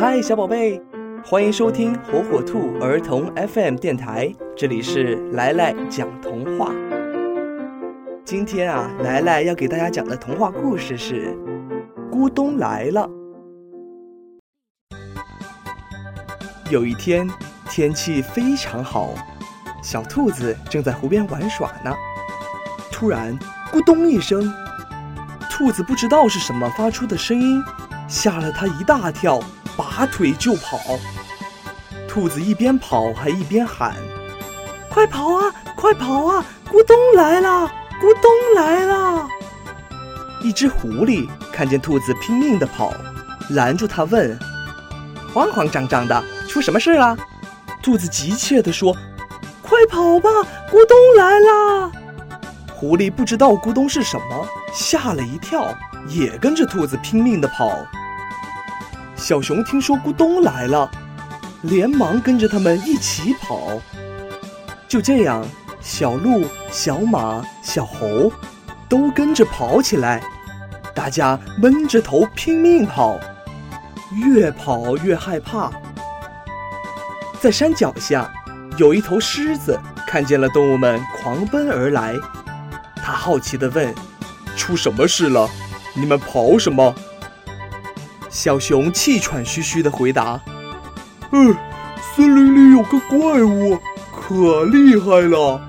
[0.00, 0.80] 嗨，小宝贝，
[1.22, 6.72] 欢迎收听火火兔儿童 FM 电台，这里是来来讲童话。
[8.24, 11.36] 今天啊，来来要给大家讲的童话故事是
[12.10, 13.06] 《咕咚来了》。
[16.70, 17.28] 有一天，
[17.68, 19.10] 天气非常好，
[19.82, 21.94] 小兔子正在湖边玩耍呢。
[22.90, 23.38] 突然，
[23.70, 24.50] 咕咚一声，
[25.50, 27.62] 兔子不知道是什么发出的声音，
[28.08, 29.38] 吓了它一大跳，
[29.76, 30.78] 拔腿就跑。
[32.08, 33.94] 兔子一边跑还一边喊
[34.90, 36.44] ：“快跑啊，快跑啊！
[36.68, 37.70] 咕咚来了，
[38.00, 39.28] 咕咚来了！”
[40.42, 42.92] 一只狐狸看见兔子拼命地跑，
[43.50, 44.36] 拦住它问
[45.32, 47.16] ：“慌慌张张的，出什么事了？”
[47.82, 48.96] 兔子急切地说
[49.62, 50.28] ：“快跑吧，
[50.70, 51.92] 咕咚来了！”
[52.74, 55.72] 狐狸不知道咕咚是什么，吓了一跳，
[56.08, 57.78] 也跟着兔子拼命地跑。
[59.20, 60.90] 小熊听说咕咚来了，
[61.60, 63.78] 连忙跟着他们一起跑。
[64.88, 65.46] 就这样，
[65.78, 68.32] 小鹿、小马、小猴
[68.88, 70.22] 都跟着跑起来，
[70.94, 73.20] 大家闷着头拼命跑，
[74.10, 75.70] 越跑越害怕。
[77.38, 78.32] 在山脚下，
[78.78, 82.14] 有一头狮子看见了动物们狂奔而来。
[82.96, 83.94] 他好奇地问
[84.56, 85.46] ：“出什么事了？
[85.94, 86.94] 你们跑什么？”
[88.30, 90.40] 小熊气喘吁吁的回答
[91.32, 91.54] ：“嗯，
[92.14, 93.78] 森林里有个怪物，
[94.14, 95.60] 可厉害了。”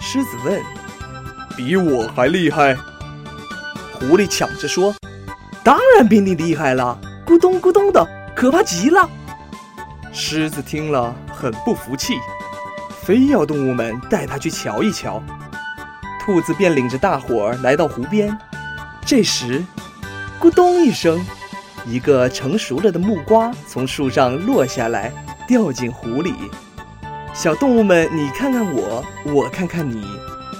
[0.00, 0.60] 狮子问
[1.56, 2.74] ：“比我还厉害？”
[3.92, 4.94] 狐狸抢着说
[5.62, 9.08] ：“当然比你厉害了，咕咚咕咚的，可怕极了。”
[10.12, 12.14] 狮子听了很不服气，
[13.02, 15.22] 非要动物们带它去瞧一瞧。
[16.24, 18.36] 兔子便领着大伙儿来到湖边，
[19.04, 19.62] 这时，
[20.40, 21.22] 咕咚一声，
[21.86, 25.12] 一个成熟了的木瓜从树上落下来，
[25.46, 26.32] 掉进湖里。
[27.34, 30.02] 小动物们，你看看我，我看看你，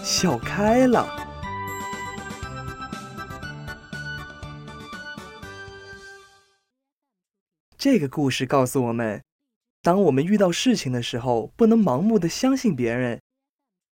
[0.02, 1.08] 笑开了。
[7.78, 9.22] 这个故事告诉我们，
[9.82, 13.20] 当我们遇到事情的时候，不能盲目的相信别人。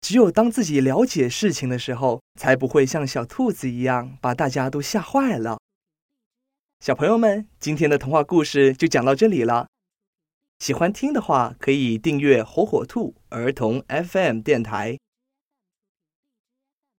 [0.02, 5.61] 只有当自己了解事情的时候，才不会像小兔子一样把大家都吓坏了。
[6.82, 9.68] 小朋友们，今天的童话故事就讲到这里了。
[10.58, 14.98] 喜欢听的话，可以订阅火火兔儿童 FM 电台。